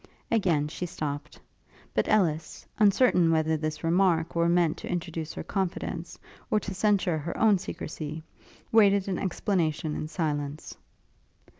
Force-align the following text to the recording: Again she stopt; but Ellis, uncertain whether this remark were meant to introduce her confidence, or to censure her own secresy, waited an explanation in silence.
Again 0.31 0.67
she 0.67 0.87
stopt; 0.87 1.39
but 1.93 2.07
Ellis, 2.07 2.65
uncertain 2.79 3.29
whether 3.29 3.55
this 3.55 3.83
remark 3.83 4.33
were 4.33 4.49
meant 4.49 4.77
to 4.77 4.89
introduce 4.89 5.31
her 5.33 5.43
confidence, 5.43 6.17
or 6.49 6.59
to 6.59 6.73
censure 6.73 7.19
her 7.19 7.37
own 7.37 7.59
secresy, 7.59 8.23
waited 8.71 9.07
an 9.07 9.19
explanation 9.19 9.95
in 9.95 10.07
silence. 10.07 10.75